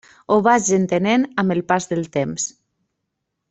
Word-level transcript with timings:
Ho 0.31 0.37
vaig 0.47 0.71
entenent 0.77 1.27
amb 1.43 1.57
el 1.57 1.63
pas 1.73 1.89
del 1.93 2.05
temps. 2.19 2.51